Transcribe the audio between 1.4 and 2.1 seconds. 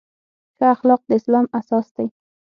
اساس دی.